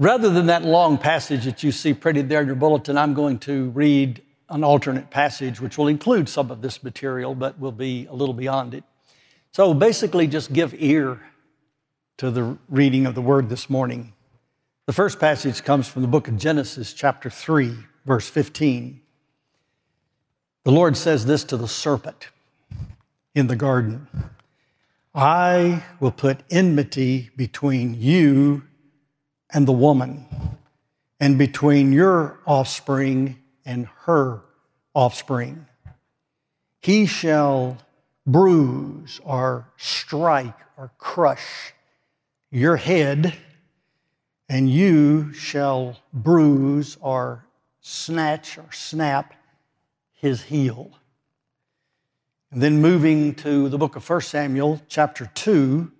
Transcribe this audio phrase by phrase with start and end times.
[0.00, 3.38] Rather than that long passage that you see printed there in your bulletin, I'm going
[3.40, 8.06] to read an alternate passage which will include some of this material, but will be
[8.06, 8.82] a little beyond it.
[9.52, 11.20] So basically, just give ear
[12.16, 14.14] to the reading of the word this morning.
[14.86, 17.76] The first passage comes from the book of Genesis, chapter 3,
[18.06, 19.02] verse 15.
[20.64, 22.28] The Lord says this to the serpent
[23.34, 24.08] in the garden
[25.14, 28.62] I will put enmity between you
[29.52, 30.26] and the woman,
[31.18, 34.40] and between your offspring and her
[34.94, 35.66] offspring.
[36.80, 37.78] He shall
[38.26, 41.74] bruise or strike or crush
[42.50, 43.34] your head,
[44.48, 47.46] and you shall bruise or
[47.80, 49.34] snatch or snap
[50.12, 50.90] his heel.
[52.50, 55.90] And then moving to the book of 1 Samuel, chapter 2,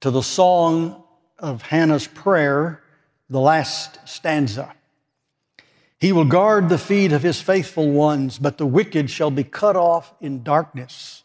[0.00, 1.01] to the song
[1.42, 2.80] of Hannah's prayer,
[3.28, 4.72] the last stanza.
[5.98, 9.76] He will guard the feet of his faithful ones, but the wicked shall be cut
[9.76, 11.24] off in darkness.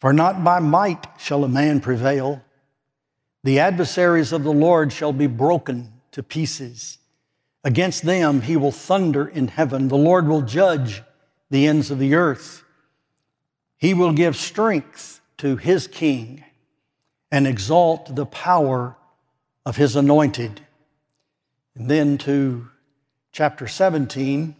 [0.00, 2.42] For not by might shall a man prevail.
[3.44, 6.98] The adversaries of the Lord shall be broken to pieces.
[7.64, 9.88] Against them he will thunder in heaven.
[9.88, 11.02] The Lord will judge
[11.50, 12.64] the ends of the earth.
[13.76, 16.44] He will give strength to his king
[17.30, 18.96] and exalt the power
[19.64, 20.60] of his anointed.
[21.74, 22.68] And then to
[23.32, 24.56] chapter 17,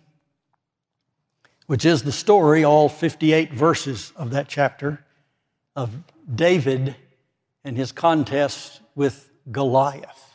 [1.66, 5.04] which is the story, all 58 verses of that chapter,
[5.74, 5.90] of
[6.32, 6.96] David
[7.64, 10.30] and his contest with Goliath.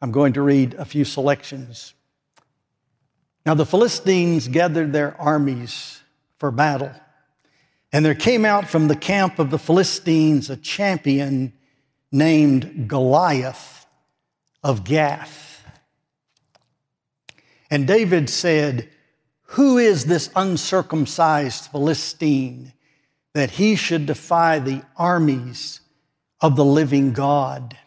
[0.00, 1.94] I'm going to read a few selections.
[3.46, 6.00] Now, the Philistines gathered their armies
[6.38, 6.92] for battle,
[7.92, 11.52] and there came out from the camp of the Philistines a champion
[12.12, 13.86] named Goliath
[14.62, 15.64] of Gath.
[17.70, 18.90] And David said,
[19.44, 22.74] Who is this uncircumcised Philistine
[23.32, 25.80] that he should defy the armies
[26.42, 27.78] of the living God?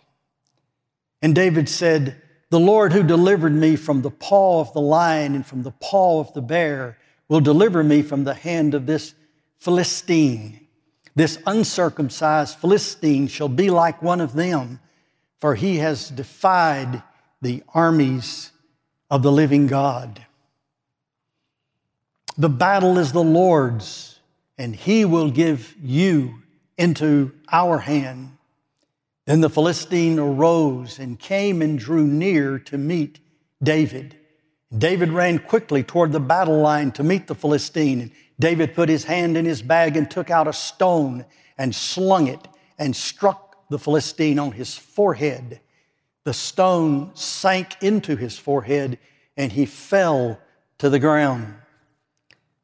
[1.21, 2.19] And David said,
[2.49, 6.19] The Lord who delivered me from the paw of the lion and from the paw
[6.19, 6.97] of the bear
[7.29, 9.13] will deliver me from the hand of this
[9.59, 10.64] Philistine.
[11.15, 14.79] This uncircumcised Philistine shall be like one of them,
[15.39, 17.01] for he has defied
[17.41, 18.51] the armies
[19.09, 20.25] of the living God.
[22.37, 24.19] The battle is the Lord's,
[24.57, 26.41] and he will give you
[26.77, 28.37] into our hand.
[29.25, 33.19] Then the Philistine arose and came and drew near to meet
[33.63, 34.17] David.
[34.75, 38.11] David ran quickly toward the battle line to meet the Philistine.
[38.39, 41.25] David put his hand in his bag and took out a stone
[41.57, 45.61] and slung it and struck the Philistine on his forehead.
[46.23, 48.97] The stone sank into his forehead
[49.37, 50.39] and he fell
[50.79, 51.53] to the ground.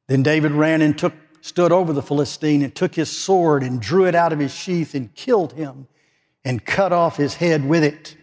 [0.07, 4.05] Then David ran and took, stood over the Philistine and took his sword and drew
[4.05, 5.87] it out of his sheath and killed him
[6.43, 8.17] and cut off his head with it.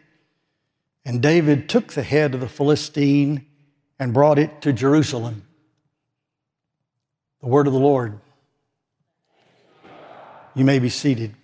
[1.05, 3.47] And David took the head of the Philistine
[3.99, 5.43] and brought it to Jerusalem.
[7.41, 8.19] The word of the Lord.
[10.55, 11.35] You may be seated.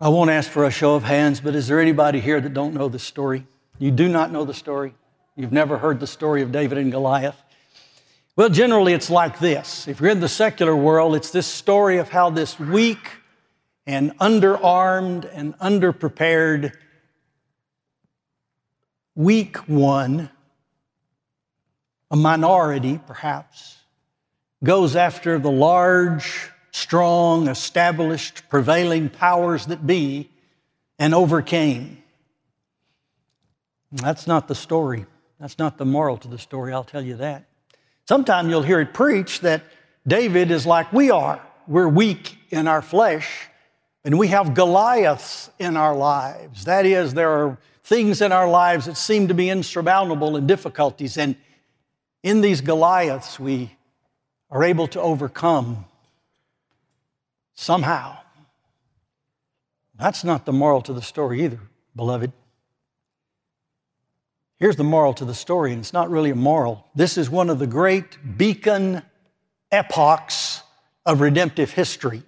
[0.00, 2.74] I won't ask for a show of hands, but is there anybody here that don't
[2.74, 3.46] know the story?
[3.80, 4.94] You do not know the story?
[5.34, 7.36] You've never heard the story of David and Goliath?
[8.36, 9.88] Well, generally it's like this.
[9.88, 13.10] If you're in the secular world, it's this story of how this weak
[13.88, 16.74] and underarmed and underprepared
[19.14, 20.28] weak one,
[22.10, 23.78] a minority perhaps,
[24.62, 30.28] goes after the large, strong, established, prevailing powers that be
[30.98, 32.02] and overcame.
[33.90, 35.06] That's not the story.
[35.40, 37.46] That's not the moral to the story, I'll tell you that.
[38.06, 39.62] Sometime you'll hear it preached that
[40.06, 41.40] David is like we are.
[41.66, 43.47] We're weak in our flesh,
[44.08, 46.64] and we have Goliaths in our lives.
[46.64, 51.18] That is, there are things in our lives that seem to be insurmountable and difficulties.
[51.18, 51.36] And
[52.22, 53.76] in these Goliaths, we
[54.50, 55.84] are able to overcome
[57.52, 58.16] somehow.
[59.96, 61.60] That's not the moral to the story either,
[61.94, 62.32] beloved.
[64.56, 66.86] Here's the moral to the story, and it's not really a moral.
[66.94, 69.02] This is one of the great beacon
[69.70, 70.62] epochs
[71.04, 72.22] of redemptive history.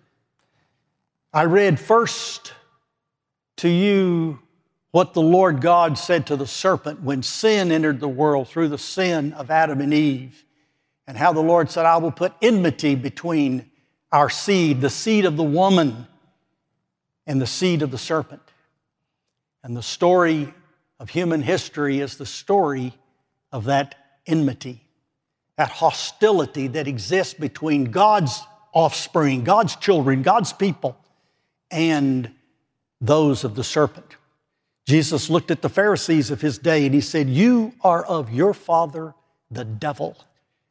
[1.33, 2.53] I read first
[3.59, 4.41] to you
[4.91, 8.79] what the Lord God said to the serpent when sin entered the world through the
[8.79, 10.45] sin of Adam and Eve,
[11.07, 13.71] and how the Lord said, I will put enmity between
[14.11, 16.09] our seed, the seed of the woman
[17.27, 18.43] and the seed of the serpent.
[19.63, 20.53] And the story
[20.99, 22.93] of human history is the story
[23.53, 23.95] of that
[24.27, 24.83] enmity,
[25.57, 28.41] that hostility that exists between God's
[28.73, 30.97] offspring, God's children, God's people,
[31.71, 32.31] and
[33.01, 34.17] those of the serpent.
[34.87, 38.53] Jesus looked at the Pharisees of his day and he said, You are of your
[38.53, 39.15] father,
[39.51, 40.17] the devil,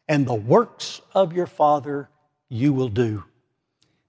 [0.07, 2.09] and the works of your father
[2.49, 3.23] you will do.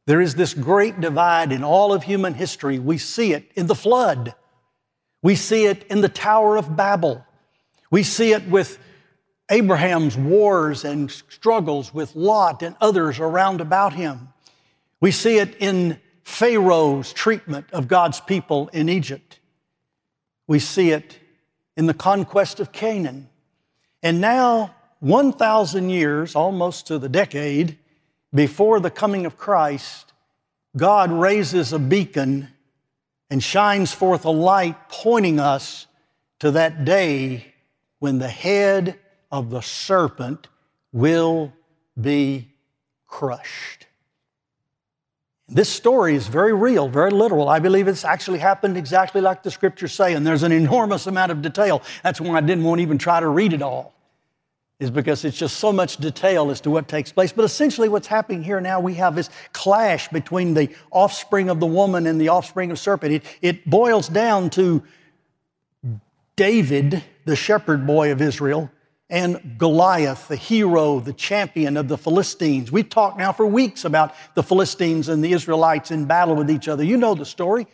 [0.07, 2.79] There is this great divide in all of human history.
[2.79, 4.35] We see it in the flood.
[5.23, 7.25] We see it in the Tower of Babel.
[7.91, 8.79] We see it with
[9.51, 14.29] Abraham's wars and struggles with Lot and others around about him.
[15.01, 19.41] We see it in Pharaoh's treatment of God's people in Egypt.
[20.47, 21.19] We see it
[21.77, 23.29] in the conquest of Canaan.
[24.03, 27.79] And now, 1,000 years, almost to the decade,
[28.35, 30.13] before the coming of Christ,
[30.77, 32.49] God raises a beacon
[33.31, 35.87] and shines forth a light pointing us
[36.41, 37.55] to that day
[37.99, 38.99] when the head
[39.31, 40.49] of the serpent
[40.93, 41.53] will
[42.01, 42.49] be
[43.07, 43.87] crushed.
[45.53, 47.49] This story is very real, very literal.
[47.49, 51.33] I believe it's actually happened exactly like the scriptures say, and there's an enormous amount
[51.33, 51.83] of detail.
[52.05, 53.93] That's why I didn't want to even try to read it all,
[54.79, 57.33] is because it's just so much detail as to what takes place.
[57.33, 61.67] But essentially, what's happening here now, we have this clash between the offspring of the
[61.67, 63.15] woman and the offspring of serpent.
[63.15, 64.85] It, it boils down to
[66.37, 68.71] David, the shepherd boy of Israel,
[69.11, 72.71] and Goliath, the hero, the champion of the Philistines.
[72.71, 76.69] We've talked now for weeks about the Philistines and the Israelites in battle with each
[76.69, 76.85] other.
[76.85, 77.67] You know the story.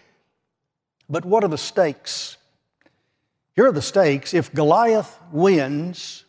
[1.08, 2.38] But what are the stakes?
[3.54, 4.32] Here are the stakes.
[4.32, 6.24] If Goliath wins,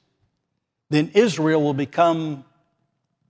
[0.90, 2.44] then Israel will become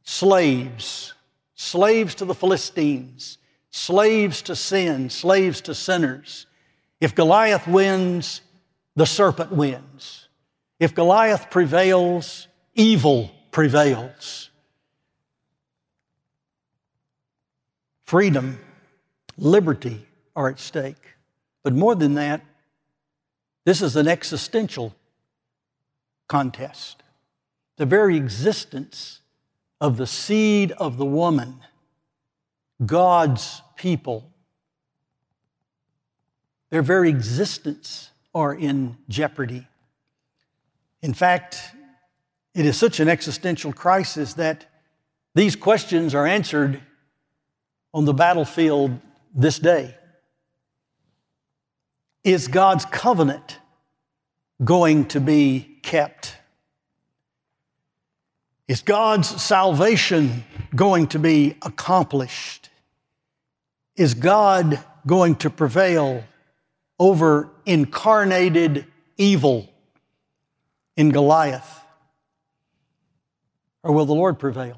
[0.03, 1.13] slaves,
[1.55, 3.37] slaves to the Philistines,
[3.69, 6.47] slaves to sin, slaves to sinners.
[6.99, 8.41] If Goliath wins,
[8.95, 10.26] the serpent wins.
[10.79, 14.49] If Goliath prevails, evil prevails.
[18.03, 18.59] Freedom,
[19.37, 21.15] liberty are at stake.
[21.63, 22.41] But more than that,
[23.65, 24.95] this is an existential
[26.27, 27.03] contest.
[27.77, 29.21] The very existence
[29.81, 31.59] of the seed of the woman,
[32.85, 34.31] God's people,
[36.69, 39.67] their very existence are in jeopardy.
[41.01, 41.59] In fact,
[42.55, 44.65] it is such an existential crisis that
[45.35, 46.81] these questions are answered
[47.93, 48.99] on the battlefield
[49.35, 49.95] this day.
[52.23, 53.59] Is God's covenant
[54.63, 56.35] going to be kept?
[58.67, 60.43] Is God's salvation
[60.75, 62.69] going to be accomplished?
[63.95, 66.23] Is God going to prevail
[66.99, 68.85] over incarnated
[69.17, 69.69] evil
[70.97, 71.81] in Goliath?
[73.83, 74.77] Or will the Lord prevail?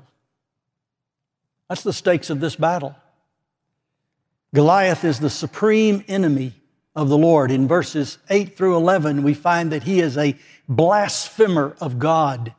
[1.67, 2.95] That's the stakes of this battle.
[4.53, 6.53] Goliath is the supreme enemy
[6.95, 7.51] of the Lord.
[7.51, 10.35] In verses 8 through 11, we find that he is a
[10.67, 12.53] blasphemer of God.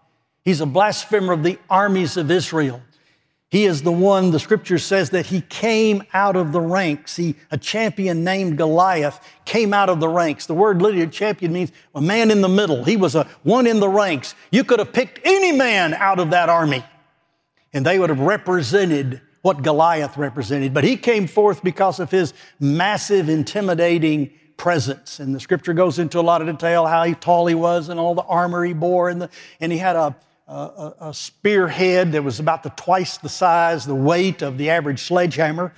[0.45, 2.81] He's a blasphemer of the armies of Israel.
[3.51, 7.17] He is the one, the scripture says that he came out of the ranks.
[7.17, 10.47] He, a champion named Goliath came out of the ranks.
[10.47, 12.85] The word literally champion means a man in the middle.
[12.85, 14.37] He was a one in the ranks.
[14.53, 16.85] You could have picked any man out of that army
[17.73, 20.73] and they would have represented what Goliath represented.
[20.73, 25.19] But he came forth because of his massive, intimidating presence.
[25.19, 28.15] And the scripture goes into a lot of detail how tall he was and all
[28.15, 30.15] the armor he bore and, the, and he had a,
[30.51, 35.03] a, a spearhead that was about the twice the size, the weight of the average
[35.05, 35.73] sledgehammer,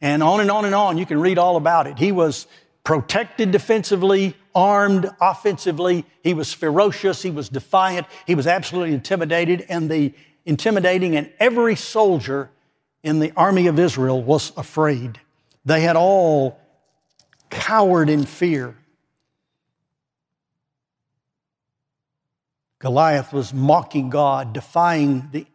[0.00, 0.98] and on and on and on.
[0.98, 1.98] You can read all about it.
[1.98, 2.46] He was
[2.84, 6.04] protected defensively, armed offensively.
[6.22, 7.22] He was ferocious.
[7.22, 8.06] He was defiant.
[8.26, 10.12] He was absolutely intimidated, and the
[10.44, 12.50] intimidating, and every soldier
[13.02, 15.20] in the army of Israel was afraid.
[15.64, 16.58] They had all
[17.50, 18.76] cowered in fear.
[22.78, 25.46] Goliath was mocking God, defying the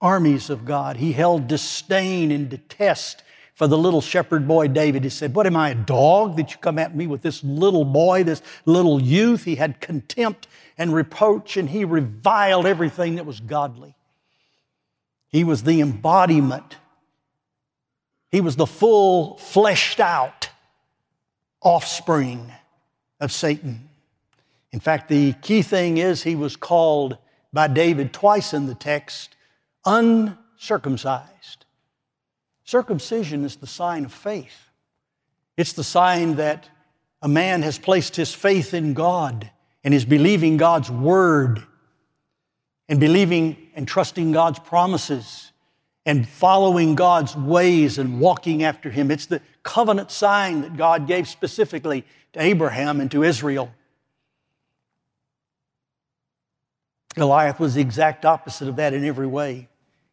[0.00, 0.96] armies of God.
[0.96, 3.22] He held disdain and detest
[3.54, 5.04] for the little shepherd boy David.
[5.04, 7.84] He said, What am I, a dog that you come at me with this little
[7.84, 9.44] boy, this little youth?
[9.44, 13.94] He had contempt and reproach, and he reviled everything that was godly.
[15.28, 16.76] He was the embodiment,
[18.30, 20.50] he was the full, fleshed out
[21.62, 22.52] offspring
[23.20, 23.88] of Satan.
[24.74, 27.16] In fact, the key thing is he was called
[27.52, 29.36] by David twice in the text
[29.84, 31.64] uncircumcised.
[32.64, 34.70] Circumcision is the sign of faith.
[35.56, 36.68] It's the sign that
[37.22, 39.48] a man has placed his faith in God
[39.84, 41.62] and is believing God's word
[42.88, 45.52] and believing and trusting God's promises
[46.04, 49.12] and following God's ways and walking after Him.
[49.12, 53.70] It's the covenant sign that God gave specifically to Abraham and to Israel.
[57.14, 59.68] Goliath was the exact opposite of that in every way.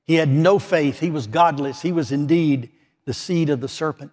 [0.05, 0.99] He had no faith.
[0.99, 1.81] He was godless.
[1.81, 2.69] He was indeed
[3.05, 4.11] the seed of the serpent.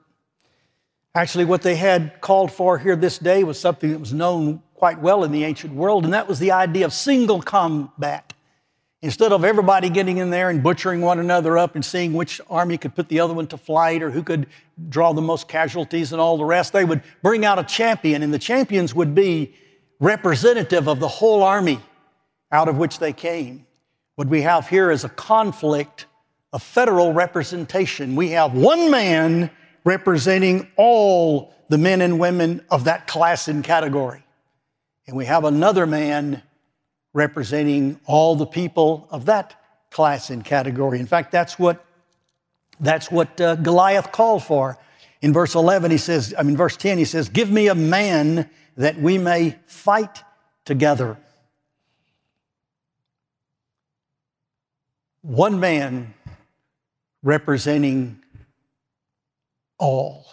[1.14, 5.00] Actually, what they had called for here this day was something that was known quite
[5.00, 8.32] well in the ancient world, and that was the idea of single combat.
[9.00, 12.76] Instead of everybody getting in there and butchering one another up and seeing which army
[12.76, 14.46] could put the other one to flight or who could
[14.88, 18.32] draw the most casualties and all the rest, they would bring out a champion, and
[18.32, 19.54] the champions would be
[20.00, 21.80] representative of the whole army
[22.50, 23.66] out of which they came.
[24.16, 26.06] What we have here is a conflict
[26.52, 28.16] of federal representation.
[28.16, 29.50] We have one man
[29.84, 34.24] representing all the men and women of that class and category.
[35.06, 36.42] And we have another man
[37.12, 39.54] representing all the people of that
[39.90, 41.00] class and category.
[41.00, 41.84] In fact, that's what,
[42.80, 44.78] that's what uh, Goliath called for.
[45.20, 48.48] In verse 11, he says, I mean, verse 10, he says, Give me a man
[48.76, 50.22] that we may fight
[50.64, 51.18] together.
[55.22, 56.14] One man
[57.22, 58.22] representing
[59.78, 60.26] all.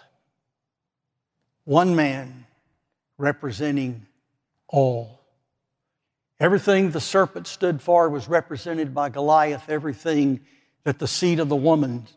[1.63, 2.45] One man
[3.17, 4.05] representing
[4.67, 5.21] all.
[6.39, 9.69] Everything the serpent stood for was represented by Goliath.
[9.69, 10.41] Everything
[10.83, 12.07] that the seed of the woman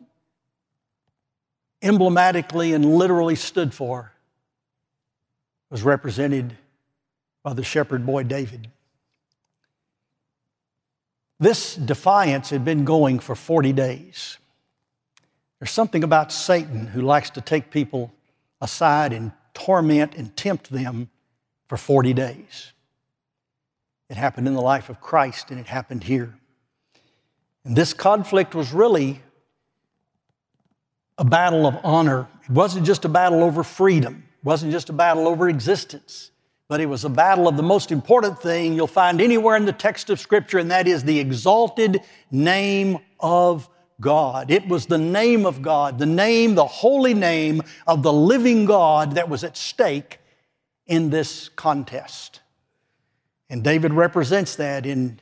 [1.81, 4.11] emblematically and literally stood for
[5.69, 6.57] was represented
[7.43, 8.69] by the shepherd boy David.
[11.39, 14.37] This defiance had been going for 40 days.
[15.59, 18.11] There's something about Satan who likes to take people
[18.61, 21.09] aside and torment and tempt them
[21.67, 22.73] for 40 days.
[24.09, 26.35] It happened in the life of Christ and it happened here.
[27.63, 29.21] And this conflict was really
[31.17, 32.27] a battle of honor.
[32.43, 36.31] It wasn't just a battle over freedom, it wasn't just a battle over existence
[36.69, 39.73] but it was a battle of the most important thing you'll find anywhere in the
[39.73, 41.99] text of Scripture, and that is the exalted
[42.29, 43.67] name of
[43.99, 44.51] God.
[44.51, 49.15] It was the name of God, the name, the holy name of the living God
[49.15, 50.19] that was at stake
[50.85, 52.39] in this contest.
[53.49, 55.19] And David represents that in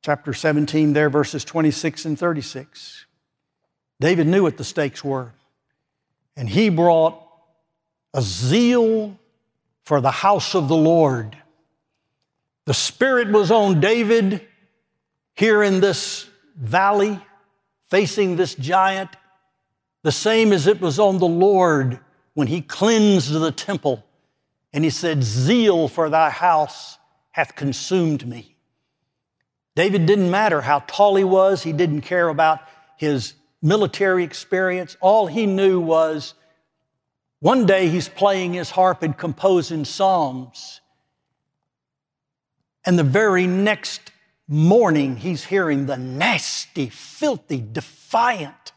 [0.00, 3.04] chapter 17, there, verses 26 and 36.
[3.98, 5.32] David knew what the stakes were,
[6.36, 7.20] and he brought
[8.14, 9.18] a zeal
[9.86, 11.38] for the house of the Lord.
[12.64, 14.44] The Spirit was on David
[15.34, 17.20] here in this valley,
[17.88, 19.10] facing this giant,
[20.02, 22.00] the same as it was on the Lord
[22.34, 24.04] when he cleansed the temple.
[24.72, 26.98] And he said, Zeal for thy house
[27.30, 28.56] hath consumed me.
[29.76, 32.58] David didn't matter how tall he was, he didn't care about
[32.96, 34.96] his military experience.
[35.00, 36.34] All he knew was
[37.46, 40.80] one day he's playing his harp and composing psalms.
[42.84, 44.10] And the very next
[44.48, 48.72] morning, he's hearing the nasty, filthy, defiant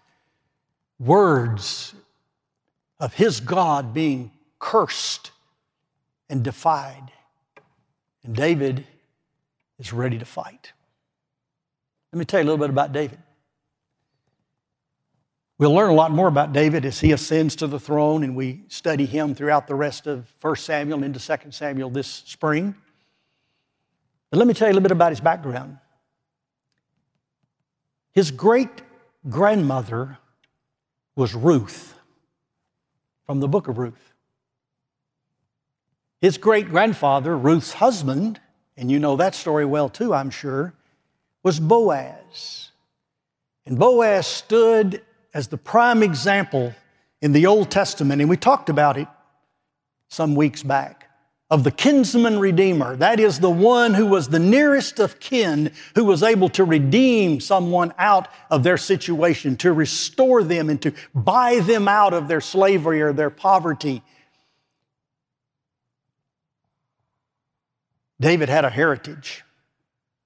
[0.99, 1.95] words
[2.99, 5.31] of his God being cursed
[6.29, 7.11] and defied.
[8.23, 8.85] And David
[9.79, 10.73] is ready to fight.
[12.13, 13.17] Let me tell you a little bit about David.
[15.59, 18.61] We'll learn a lot more about David as he ascends to the throne and we
[18.69, 22.73] study him throughout the rest of 1 Samuel into 2 Samuel this spring.
[24.29, 25.77] But let me tell you a little bit about his background.
[28.13, 28.69] His great
[29.29, 30.17] grandmother
[31.17, 31.93] was Ruth
[33.25, 34.13] from the book of Ruth.
[36.21, 38.39] His great grandfather, Ruth's husband,
[38.77, 40.73] and you know that story well too, I'm sure,
[41.43, 42.71] was Boaz.
[43.65, 45.01] And Boaz stood
[45.33, 46.73] as the prime example
[47.21, 49.07] in the Old Testament, and we talked about it
[50.07, 51.09] some weeks back,
[51.51, 52.95] of the kinsman redeemer.
[52.95, 57.39] That is the one who was the nearest of kin who was able to redeem
[57.39, 62.41] someone out of their situation, to restore them and to buy them out of their
[62.41, 64.03] slavery or their poverty.
[68.19, 69.43] David had a heritage.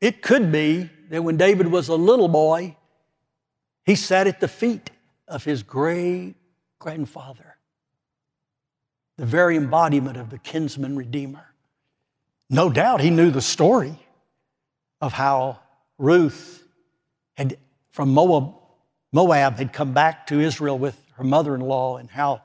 [0.01, 2.75] It could be that when David was a little boy,
[3.85, 4.89] he sat at the feet
[5.27, 6.35] of his great
[6.79, 7.57] grandfather,
[9.17, 11.53] the very embodiment of the kinsman redeemer.
[12.49, 13.97] No doubt he knew the story
[15.01, 15.59] of how
[15.97, 16.63] Ruth
[17.35, 17.57] had,
[17.91, 18.53] from Moab,
[19.11, 22.41] Moab had come back to Israel with her mother in law and how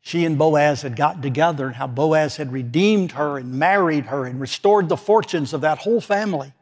[0.00, 4.24] she and Boaz had gotten together and how Boaz had redeemed her and married her
[4.26, 6.52] and restored the fortunes of that whole family.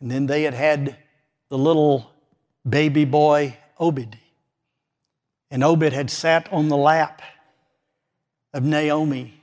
[0.00, 0.96] And then they had had
[1.48, 2.10] the little
[2.68, 4.16] baby boy, Obed.
[5.50, 7.22] And Obed had sat on the lap
[8.52, 9.34] of Naomi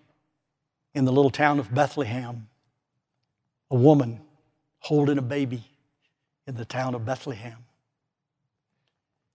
[0.93, 2.47] in the little town of Bethlehem,
[3.69, 4.19] a woman
[4.79, 5.63] holding a baby
[6.47, 7.57] in the town of Bethlehem.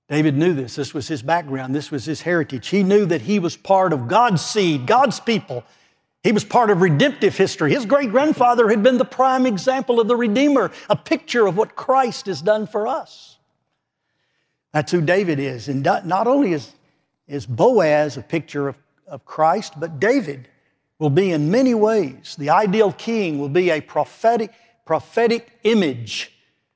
[0.09, 0.76] David knew this.
[0.76, 1.75] This was his background.
[1.75, 2.69] This was his heritage.
[2.69, 5.64] He knew that he was part of God's seed, God's people.
[6.23, 7.73] He was part of redemptive history.
[7.73, 11.75] His great grandfather had been the prime example of the Redeemer, a picture of what
[11.75, 13.36] Christ has done for us.
[14.76, 15.68] That's who David is.
[15.68, 16.71] And not only is,
[17.26, 20.49] is Boaz a picture of, of Christ, but David
[20.99, 22.37] will be in many ways.
[22.38, 24.52] The ideal king will be a prophetic,
[24.85, 26.30] prophetic image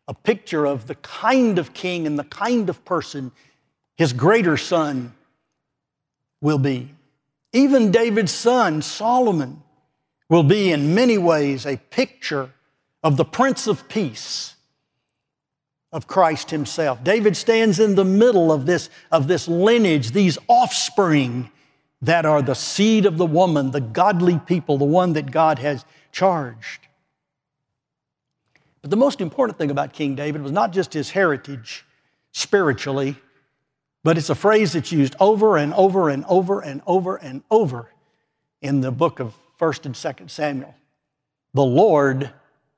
[0.08, 3.32] a picture of the kind of king and the kind of person
[3.98, 5.12] his greater son
[6.40, 6.94] will be.
[7.52, 9.62] Even David's son, Solomon,
[10.30, 12.50] will be in many ways a picture
[13.02, 14.54] of the Prince of Peace
[15.92, 17.02] of Christ Himself.
[17.02, 21.50] David stands in the middle of this, of this lineage, these offspring
[22.02, 25.84] that are the seed of the woman, the godly people, the one that God has
[26.12, 26.86] charged.
[28.82, 31.84] But the most important thing about King David was not just his heritage
[32.32, 33.16] spiritually,
[34.02, 37.90] but it's a phrase that's used over and over and over and over and over
[38.62, 40.74] in the book of 1st and 2nd Samuel.
[41.52, 42.30] The Lord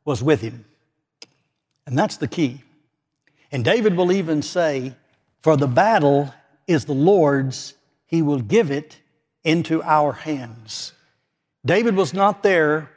[0.04, 0.64] was with him.
[1.87, 2.62] And that's the key.
[3.52, 4.94] And David will even say,
[5.42, 6.35] For the battle
[6.66, 7.75] is the Lord's,
[8.06, 8.99] he will give it
[9.44, 10.92] into our hands.
[11.64, 12.90] David was not there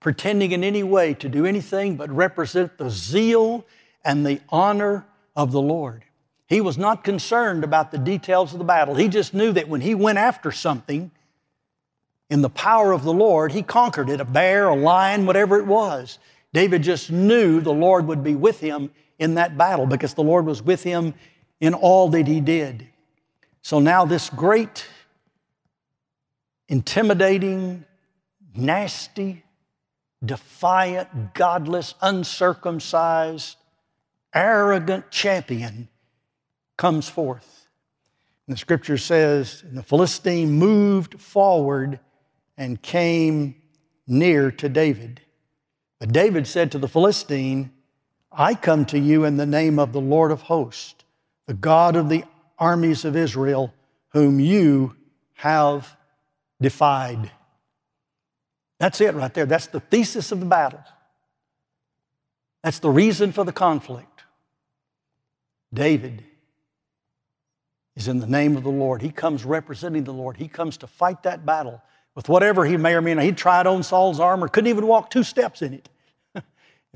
[0.00, 3.64] pretending in any way to do anything but represent the zeal
[4.04, 6.04] and the honor of the Lord.
[6.48, 8.94] He was not concerned about the details of the battle.
[8.94, 11.10] He just knew that when he went after something
[12.30, 15.66] in the power of the Lord, he conquered it a bear, a lion, whatever it
[15.66, 16.18] was.
[16.52, 20.46] David just knew the Lord would be with him in that battle because the Lord
[20.46, 21.14] was with him
[21.60, 22.86] in all that he did.
[23.62, 24.86] So now, this great,
[26.68, 27.84] intimidating,
[28.54, 29.42] nasty,
[30.24, 33.56] defiant, godless, uncircumcised,
[34.34, 35.88] arrogant champion
[36.76, 37.68] comes forth.
[38.46, 41.98] And the scripture says, the Philistine moved forward
[42.56, 43.56] and came
[44.06, 45.20] near to David.
[45.98, 47.72] But David said to the Philistine,
[48.36, 50.94] I come to you in the name of the Lord of hosts,
[51.46, 52.24] the God of the
[52.58, 53.72] armies of Israel,
[54.10, 54.94] whom you
[55.34, 55.96] have
[56.60, 57.30] defied.
[58.78, 59.46] That's it right there.
[59.46, 60.84] That's the thesis of the battle.
[62.62, 64.24] That's the reason for the conflict.
[65.72, 66.22] David
[67.96, 69.00] is in the name of the Lord.
[69.00, 70.36] He comes representing the Lord.
[70.36, 71.82] He comes to fight that battle
[72.14, 73.24] with whatever he may or may not.
[73.24, 75.88] He tried on Saul's armor, couldn't even walk two steps in it.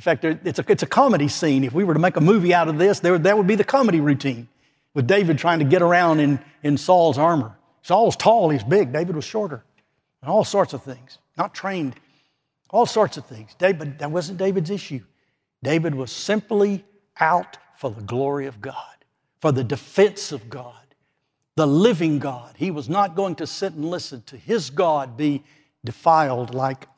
[0.01, 1.63] In fact, it's a, it's a comedy scene.
[1.63, 3.65] If we were to make a movie out of this, there, that would be the
[3.65, 4.49] comedy routine
[4.95, 7.55] with David trying to get around in, in Saul's armor.
[7.83, 8.95] Saul's tall, he's big.
[8.95, 9.63] David was shorter,
[10.23, 11.97] and all sorts of things not trained,
[12.71, 13.55] all sorts of things.
[13.59, 15.03] David, that wasn't David's issue.
[15.63, 16.83] David was simply
[17.19, 19.05] out for the glory of God,
[19.43, 20.95] for the defense of God,
[21.57, 22.55] the living God.
[22.57, 25.45] He was not going to sit and listen to his God be
[25.85, 26.89] defiled like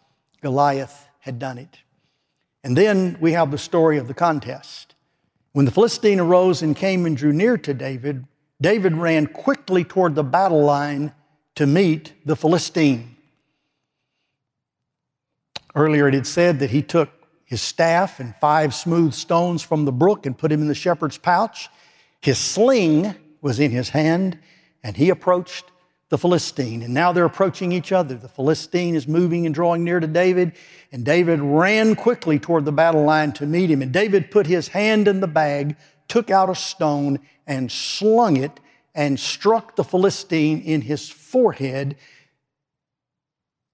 [0.40, 1.81] Goliath had done it.
[2.64, 4.94] And then we have the story of the contest.
[5.52, 8.24] When the Philistine arose and came and drew near to David,
[8.60, 11.12] David ran quickly toward the battle line
[11.56, 13.16] to meet the Philistine.
[15.74, 17.10] Earlier it had said that he took
[17.44, 21.18] his staff and five smooth stones from the brook and put him in the shepherd's
[21.18, 21.68] pouch.
[22.20, 24.38] His sling was in his hand,
[24.82, 25.64] and he approached
[26.12, 26.82] the Philistine.
[26.82, 28.14] And now they're approaching each other.
[28.14, 30.52] The Philistine is moving and drawing near to David,
[30.92, 33.80] and David ran quickly toward the battle line to meet him.
[33.80, 35.76] And David put his hand in the bag,
[36.08, 38.60] took out a stone, and slung it
[38.94, 41.96] and struck the Philistine in his forehead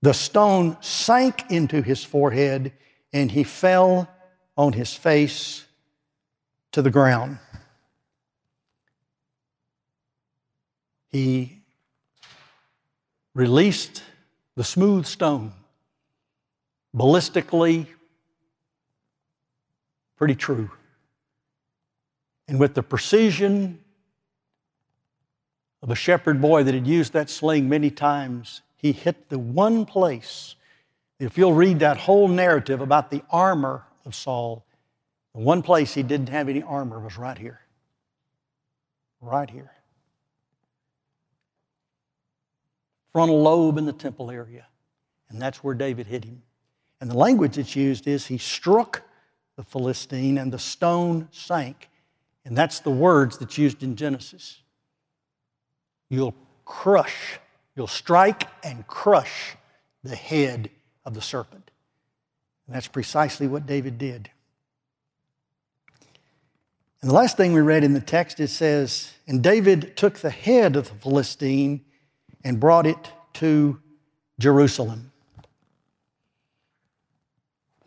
[0.01, 2.73] the stone sank into his forehead
[3.13, 4.09] and he fell
[4.57, 5.65] on his face
[6.73, 7.39] to the ground.
[11.09, 11.58] He
[13.39, 14.03] released
[14.57, 15.53] the smooth stone,
[16.93, 17.87] ballistically
[20.17, 20.69] pretty true.
[22.49, 23.79] And with the precision
[25.83, 29.87] of a shepherd boy that had used that sling many times, he hit the one
[29.87, 30.57] place.
[31.21, 34.65] If you'll read that whole narrative about the armor of Saul,
[35.33, 37.61] The one place he didn't have any armor was right here.
[39.21, 39.78] Right here.
[43.13, 44.67] Frontal lobe in the temple area.
[45.31, 46.43] And that's where David hit him.
[47.01, 49.03] And the language that's used is he struck
[49.57, 51.89] the Philistine and the stone sank.
[52.45, 54.63] And that's the words that's used in Genesis.
[56.09, 57.39] You'll crush,
[57.77, 59.57] you'll strike and crush
[60.03, 60.71] the head
[61.05, 61.71] of the serpent.
[62.67, 64.31] And that's precisely what David did.
[67.01, 70.31] And the last thing we read in the text, it says, And David took the
[70.31, 71.85] head of the Philistine
[72.45, 73.79] and brought it to
[74.39, 75.13] Jerusalem.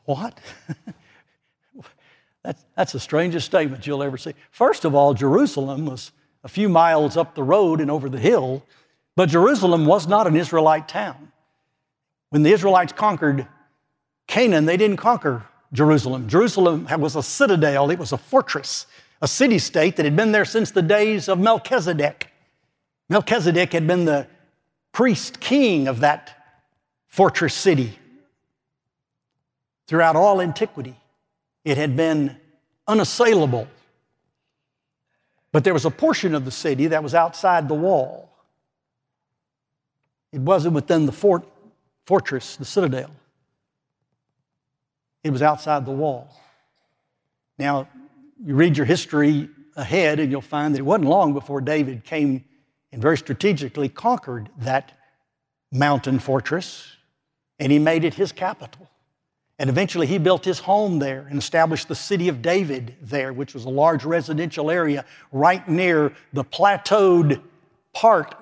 [0.06, 0.40] What?
[2.44, 4.34] that's, that's the strangest statement you'll ever see.
[4.52, 6.12] First of all, Jerusalem was
[6.44, 8.64] a few miles up the road and over the hill,
[9.16, 11.32] but Jerusalem was not an Israelite town.
[12.30, 13.48] When the Israelites conquered
[14.28, 16.28] Canaan, they didn't conquer Jerusalem.
[16.28, 18.88] Jerusalem was a citadel, it was a fortress,
[19.22, 22.32] a city state that had been there since the days of Melchizedek.
[23.10, 24.28] Melchizedek had been the
[24.92, 26.32] priest king of that
[27.08, 27.98] fortress city.
[29.88, 30.96] Throughout all antiquity,
[31.66, 32.38] it had been
[32.88, 33.68] unassailable.
[35.52, 38.30] But there was a portion of the city that was outside the wall.
[40.32, 41.46] It wasn't within the fort,
[42.06, 43.12] fortress, the citadel.
[45.24, 46.30] It was outside the wall.
[47.60, 47.90] Now,
[48.44, 52.46] you read your history ahead, and you'll find that it wasn't long before David came
[52.92, 54.92] and very strategically conquered that
[55.72, 56.98] mountain fortress,
[57.60, 58.90] and he made it his capital.
[59.58, 63.54] And eventually he built his home there and established the city of David there, which
[63.54, 67.42] was a large residential area right near the plateaued
[67.94, 68.36] part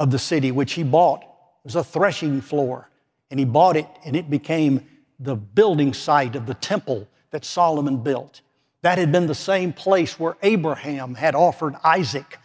[0.00, 1.22] of the city, which he bought.
[1.22, 1.28] It
[1.64, 2.90] was a threshing floor,
[3.30, 4.86] and he bought it, and it became
[5.20, 8.40] the building site of the temple that Solomon built.
[8.82, 12.38] That had been the same place where Abraham had offered Isaac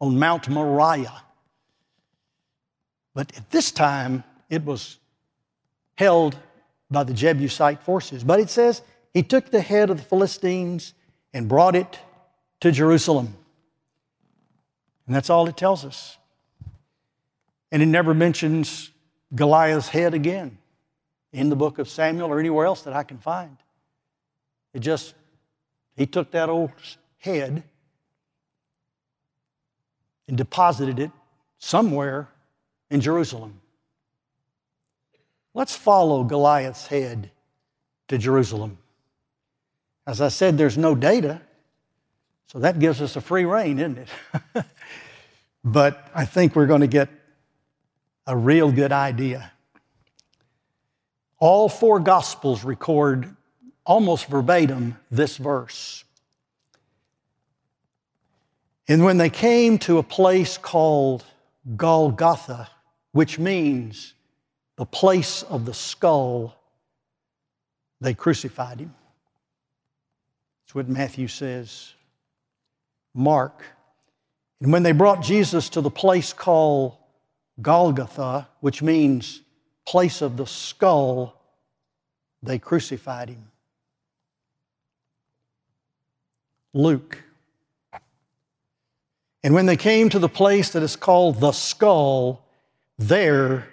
[0.00, 1.22] on Mount Moriah.
[3.14, 4.98] But at this time, it was
[5.96, 6.38] held
[6.90, 8.22] by the Jebusite forces.
[8.22, 8.82] But it says
[9.14, 10.94] he took the head of the Philistines
[11.32, 11.98] and brought it
[12.60, 13.34] to Jerusalem.
[15.06, 16.18] And that's all it tells us.
[17.72, 18.90] And it never mentions
[19.34, 20.58] Goliath's head again
[21.32, 23.56] in the book of Samuel or anywhere else that I can find.
[24.72, 25.14] It just,
[25.96, 26.70] he took that old
[27.18, 27.64] head
[30.28, 31.10] and deposited it
[31.58, 32.28] somewhere
[32.90, 33.60] in Jerusalem.
[35.54, 37.30] Let's follow Goliath's head
[38.08, 38.78] to Jerusalem.
[40.06, 41.40] As I said, there's no data,
[42.46, 43.98] so that gives us a free rein, isn't
[44.54, 44.64] it?
[45.64, 47.08] but I think we're going to get
[48.26, 49.52] a real good idea.
[51.38, 53.34] All four Gospels record
[53.84, 56.04] almost verbatim this verse.
[58.88, 61.24] And when they came to a place called
[61.76, 62.68] Golgotha,
[63.12, 64.14] which means
[64.76, 66.54] the place of the skull,
[68.00, 68.94] they crucified him.
[70.64, 71.94] That's what Matthew says.
[73.14, 73.64] Mark.
[74.60, 76.96] And when they brought Jesus to the place called
[77.60, 79.40] Golgotha, which means
[79.86, 81.40] place of the skull,
[82.42, 83.50] they crucified him.
[86.72, 87.25] Luke.
[89.46, 92.44] And when they came to the place that is called the skull,
[92.98, 93.68] there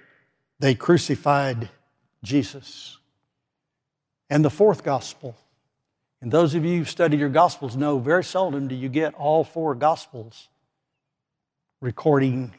[0.60, 1.68] they crucified
[2.22, 3.00] Jesus.
[4.30, 5.36] And the fourth gospel.
[6.22, 9.44] And those of you who've studied your gospels know very seldom do you get all
[9.44, 10.48] four gospels
[11.82, 12.54] recording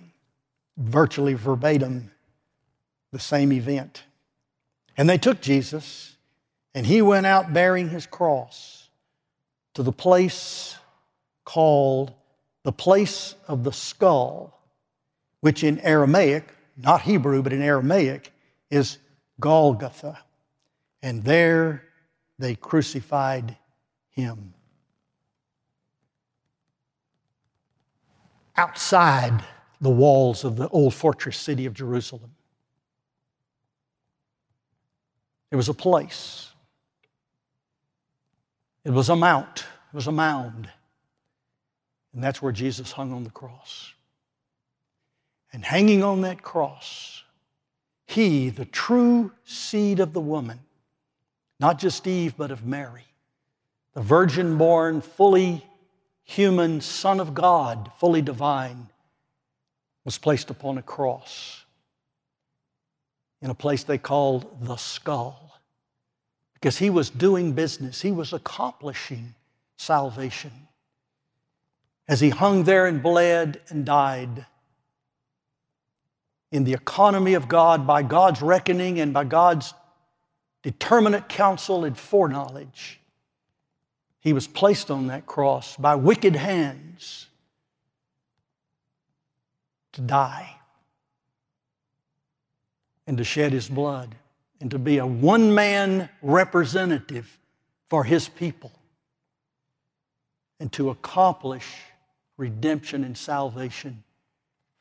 [0.76, 2.10] virtually verbatim
[3.12, 4.02] the same event.
[4.96, 6.16] And they took Jesus,
[6.74, 8.88] and he went out bearing his cross
[9.74, 10.76] to the place
[11.44, 12.12] called
[12.64, 14.58] the place of the skull,
[15.40, 18.32] which in Aramaic, not Hebrew, but in Aramaic,
[18.70, 18.98] is
[19.38, 20.18] Golgotha.
[21.02, 21.84] And there
[22.38, 23.56] they crucified
[24.10, 24.54] him.
[28.56, 29.44] Outside
[29.80, 32.30] the walls of the old fortress city of Jerusalem.
[35.50, 36.50] It was a place.
[38.84, 39.66] It was a mount.
[39.92, 40.70] It was a mound.
[42.14, 43.92] And that's where Jesus hung on the cross.
[45.52, 47.22] And hanging on that cross,
[48.06, 50.60] he, the true seed of the woman,
[51.60, 53.04] not just Eve, but of Mary,
[53.94, 55.64] the virgin born, fully
[56.24, 58.88] human Son of God, fully divine,
[60.04, 61.64] was placed upon a cross
[63.40, 65.58] in a place they called the skull
[66.54, 69.34] because he was doing business, he was accomplishing
[69.76, 70.50] salvation.
[72.06, 74.46] As he hung there and bled and died,
[76.52, 79.74] in the economy of God, by God's reckoning and by God's
[80.62, 83.00] determinate counsel and foreknowledge,
[84.20, 87.26] he was placed on that cross by wicked hands
[89.94, 90.56] to die
[93.06, 94.14] and to shed his blood
[94.60, 97.38] and to be a one man representative
[97.90, 98.72] for his people
[100.60, 101.66] and to accomplish
[102.36, 104.04] redemption and salvation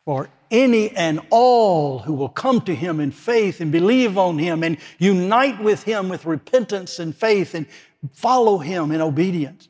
[0.05, 4.63] for any and all who will come to him in faith and believe on him
[4.63, 7.65] and unite with him with repentance and faith and
[8.11, 9.69] follow him in obedience.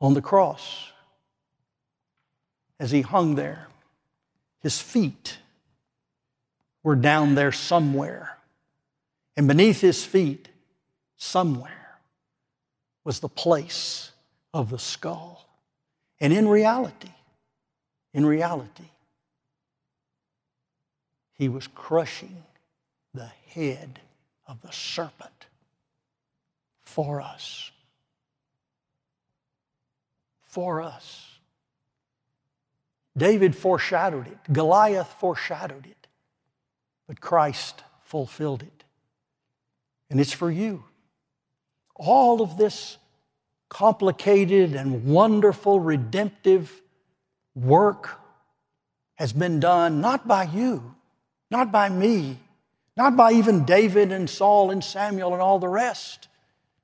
[0.00, 0.92] On the cross,
[2.78, 3.68] as he hung there,
[4.62, 5.38] his feet
[6.82, 8.36] were down there somewhere.
[9.36, 10.48] And beneath his feet,
[11.16, 11.98] somewhere,
[13.04, 14.12] was the place
[14.54, 15.44] of the skull.
[16.20, 17.10] And in reality,
[18.14, 18.88] in reality,
[21.34, 22.44] he was crushing
[23.12, 24.00] the head
[24.46, 25.46] of the serpent
[26.84, 27.72] for us.
[30.44, 31.26] For us.
[33.16, 36.06] David foreshadowed it, Goliath foreshadowed it,
[37.06, 38.84] but Christ fulfilled it.
[40.10, 40.84] And it's for you.
[41.96, 42.98] All of this
[43.74, 46.80] complicated and wonderful redemptive
[47.56, 48.20] work
[49.16, 50.94] has been done not by you,
[51.50, 52.38] not by me,
[52.96, 56.28] not by even David and Saul and Samuel and all the rest,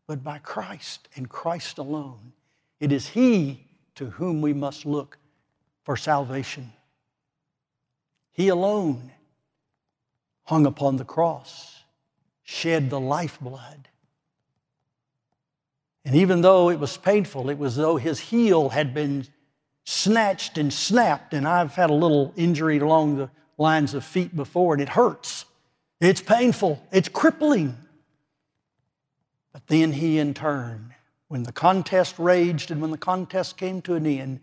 [0.08, 2.32] but by Christ and Christ alone.
[2.80, 5.16] It is He to whom we must look
[5.84, 6.72] for salvation.
[8.32, 9.12] He alone
[10.42, 11.84] hung upon the cross,
[12.42, 13.89] shed the lifeblood.
[16.04, 19.26] And even though it was painful, it was though his heel had been
[19.84, 21.34] snatched and snapped.
[21.34, 25.44] And I've had a little injury along the lines of feet before, and it hurts.
[26.00, 27.76] It's painful, it's crippling.
[29.52, 30.94] But then he, in turn,
[31.28, 34.40] when the contest raged and when the contest came to an end,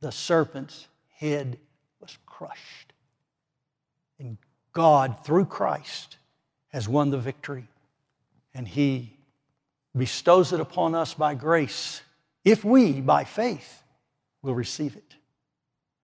[0.00, 1.58] the serpent's head
[2.00, 2.92] was crushed.
[4.18, 4.38] And
[4.72, 6.18] God, through Christ,
[6.68, 7.66] has won the victory.
[8.54, 9.13] And he
[9.96, 12.02] bestows it upon us by grace
[12.44, 13.82] if we, by faith,
[14.42, 15.14] will receive it.